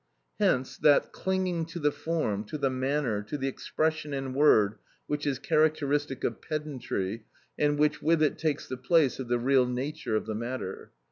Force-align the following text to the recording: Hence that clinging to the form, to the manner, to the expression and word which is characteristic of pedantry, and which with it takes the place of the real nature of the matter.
Hence 0.39 0.77
that 0.79 1.11
clinging 1.11 1.65
to 1.67 1.77
the 1.77 1.91
form, 1.91 2.43
to 2.45 2.57
the 2.57 2.71
manner, 2.71 3.21
to 3.21 3.37
the 3.37 3.47
expression 3.47 4.15
and 4.15 4.33
word 4.33 4.79
which 5.05 5.27
is 5.27 5.37
characteristic 5.37 6.23
of 6.23 6.41
pedantry, 6.41 7.25
and 7.55 7.77
which 7.77 8.01
with 8.01 8.23
it 8.23 8.39
takes 8.39 8.67
the 8.67 8.77
place 8.77 9.19
of 9.19 9.27
the 9.27 9.37
real 9.37 9.67
nature 9.67 10.15
of 10.15 10.25
the 10.25 10.33
matter. 10.33 10.89